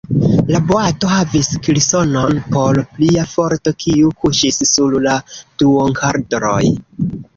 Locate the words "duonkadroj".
5.63-6.61